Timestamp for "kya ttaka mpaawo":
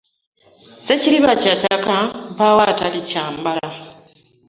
1.41-2.59